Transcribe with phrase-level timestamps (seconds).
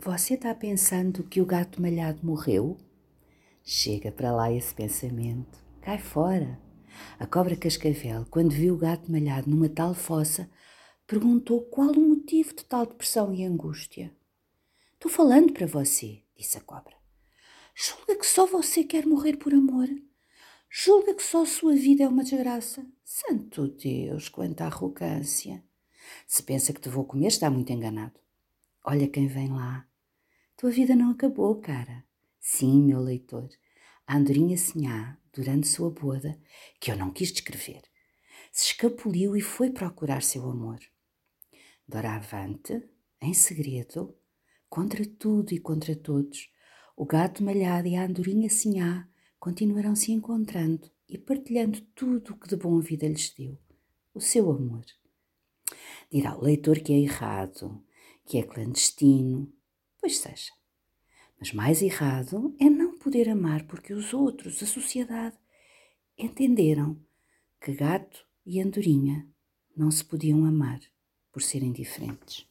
[0.00, 2.78] Você está pensando que o gato malhado morreu?
[3.64, 5.58] Chega para lá esse pensamento.
[5.82, 6.56] Cai fora.
[7.18, 10.48] A cobra cascavel, quando viu o gato malhado numa tal fossa,
[11.04, 14.16] perguntou qual o motivo de tal depressão e angústia.
[14.94, 16.94] Estou falando para você, disse a cobra.
[17.74, 19.88] Julga que só você quer morrer por amor?
[20.70, 22.86] Julga que só sua vida é uma desgraça?
[23.04, 25.60] Santo Deus, quanta arrogância!
[26.24, 28.20] Se pensa que te vou comer, está muito enganado.
[28.84, 29.88] Olha quem vem lá.
[30.58, 32.04] Tua vida não acabou, cara.
[32.40, 33.48] Sim, meu leitor.
[34.04, 36.36] A andorinha Sinhá, durante sua boda,
[36.80, 37.82] que eu não quis descrever,
[38.50, 40.80] se escapuliu e foi procurar seu amor.
[41.86, 42.82] Doravante,
[43.22, 44.18] em segredo,
[44.68, 46.50] contra tudo e contra todos,
[46.96, 52.48] o gato malhado e a andorinha Sinhá continuarão se encontrando e partilhando tudo o que
[52.48, 53.56] de bom a vida lhes deu,
[54.12, 54.84] o seu amor.
[56.10, 57.80] Dirá o leitor que é errado,
[58.26, 59.56] que é clandestino,
[60.00, 60.52] pois seja.
[61.38, 65.36] Mas mais errado é não poder amar porque os outros, a sociedade,
[66.16, 66.98] entenderam
[67.60, 69.28] que gato e andorinha
[69.76, 70.80] não se podiam amar
[71.30, 72.47] por serem diferentes.